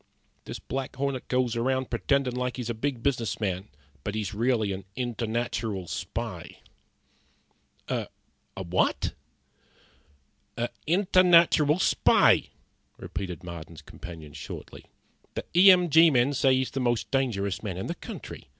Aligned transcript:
This 0.45 0.57
Black 0.57 0.95
Hornet 0.95 1.27
goes 1.27 1.55
around 1.55 1.91
pretendin' 1.91 2.35
like 2.35 2.57
he's 2.57 2.71
a 2.71 2.73
big 2.73 3.03
business 3.03 3.39
man, 3.39 3.67
but 4.03 4.15
he's 4.15 4.33
really 4.33 4.71
a 4.73 4.83
internatural 4.97 5.87
spy." 5.87 6.57
"A 7.87 8.07
what?" 8.55 9.13
"A 10.57 10.69
internatural 10.87 11.79
spy," 11.79 12.49
repeated 12.97 13.43
Marden's 13.43 13.83
companion, 13.83 14.33
shortly. 14.33 14.85
"The 15.35 15.45
E 15.55 15.69
M 15.69 15.87
G 15.87 16.09
men 16.09 16.33
say 16.33 16.55
he's 16.55 16.71
the 16.71 16.79
most 16.79 17.11
dangerous 17.11 17.61
man 17.61 17.77
in 17.77 17.85
the 17.85 17.93
country. 17.93 18.49